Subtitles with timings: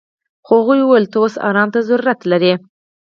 [0.45, 2.53] خو هغه وويل ته اوس ارام ته ضرورت لري.